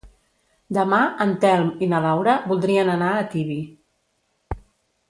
Demà 0.77 1.01
en 1.25 1.35
Telm 1.43 1.69
i 1.85 1.91
na 1.93 2.01
Laura 2.07 2.35
voldrien 2.55 2.91
anar 2.97 3.13
a 3.21 3.31
Tibi. 3.37 3.61